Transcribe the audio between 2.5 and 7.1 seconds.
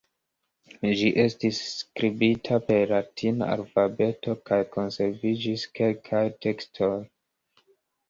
per latina alfabeto kaj konserviĝis kelkaj tekstoj.